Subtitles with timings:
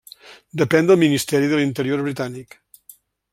[0.61, 2.59] Depèn del Ministeri de l'Interior britànic.